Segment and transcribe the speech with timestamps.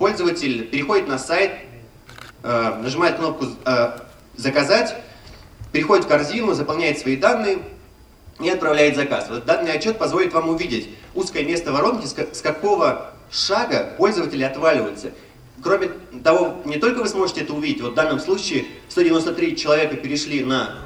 [0.00, 1.52] Пользователь переходит на сайт,
[2.42, 3.98] э, нажимает кнопку э,
[4.34, 4.96] «Заказать»,
[5.72, 7.58] переходит в корзину, заполняет свои данные
[8.40, 9.26] и отправляет заказ.
[9.28, 15.10] Вот данный отчет позволит вам увидеть узкое место воронки, с какого шага пользователи отваливаются.
[15.62, 15.90] Кроме
[16.24, 20.78] того, не только вы сможете это увидеть, вот в данном случае 193 человека перешли на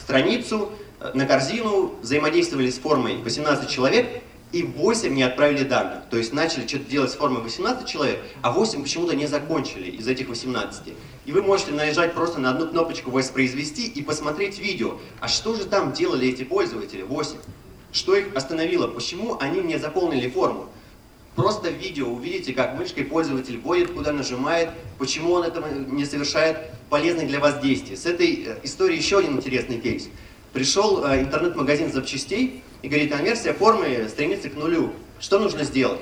[0.00, 0.70] страницу,
[1.00, 4.22] э, на корзину, взаимодействовали с формой 18 человек,
[4.52, 6.04] и 8 не отправили данных.
[6.10, 10.06] То есть начали что-то делать с формой 18 человек, а 8 почему-то не закончили из
[10.06, 10.94] этих 18.
[11.24, 14.98] И вы можете нажать просто на одну кнопочку «Воспроизвести» и посмотреть видео.
[15.20, 17.36] А что же там делали эти пользователи, 8?
[17.92, 18.86] Что их остановило?
[18.86, 20.68] Почему они не заполнили форму?
[21.34, 26.58] Просто в видео увидите, как мышкой пользователь вводит, куда нажимает, почему он это не совершает
[26.88, 27.96] полезных для вас действий.
[27.96, 30.08] С этой э, историей еще один интересный кейс.
[30.56, 34.90] Пришел э, интернет-магазин запчастей и говорит, конверсия формы стремится к нулю.
[35.20, 36.00] Что нужно сделать?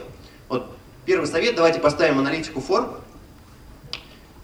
[0.49, 0.71] Вот
[1.05, 2.95] первый совет, давайте поставим аналитику форм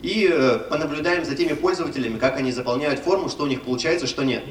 [0.01, 4.25] и э, понаблюдаем за теми пользователями, как они заполняют форму, что у них получается, что
[4.25, 4.43] нет.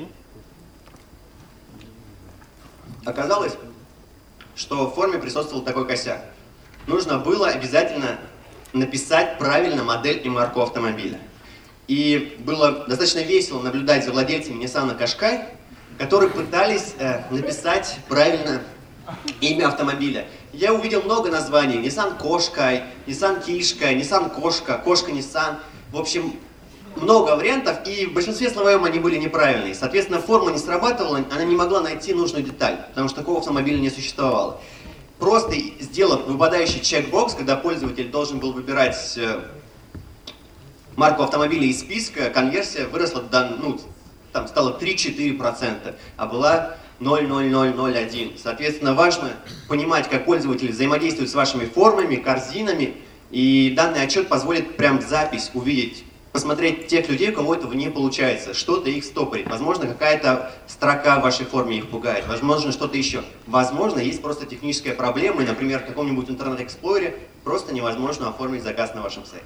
[3.03, 3.57] Оказалось,
[4.55, 6.23] что в форме присутствовал такой косяк.
[6.87, 8.17] Нужно было обязательно
[8.71, 11.19] написать правильно модель и марку автомобиля.
[11.89, 15.45] И было достаточно весело наблюдать за владельцами Nissan Qashqai,
[15.97, 18.61] которые пытались э, написать правильно
[19.41, 20.27] имя автомобиля.
[20.53, 21.77] Я увидел много названий.
[21.77, 25.55] Nissan Qashqai, Nissan Qishqai, Nissan Кошка, Кошка Nissan.
[25.91, 26.35] В общем,
[26.95, 29.73] много вариантов, и в большинстве своем они были неправильные.
[29.73, 33.89] Соответственно, форма не срабатывала, она не могла найти нужную деталь, потому что такого автомобиля не
[33.89, 34.61] существовало.
[35.17, 39.41] Просто сделав выпадающий чекбокс, когда пользователь должен был выбирать э,
[40.99, 43.79] марку автомобиля из списка, конверсия выросла до, ну,
[44.33, 48.37] там стало 3-4%, а была 0,0001.
[48.37, 49.31] Соответственно, важно
[49.69, 52.97] понимать, как пользователь взаимодействует с вашими формами, корзинами,
[53.31, 58.53] и данный отчет позволит прям запись увидеть посмотреть тех людей, у кого этого не получается,
[58.53, 59.49] что-то их стопорит.
[59.49, 63.23] Возможно, какая-то строка в вашей форме их пугает, возможно, что-то еще.
[63.47, 69.01] Возможно, есть просто техническая проблема, и, например, в каком-нибудь интернет-эксплоре просто невозможно оформить заказ на
[69.01, 69.45] вашем сайте.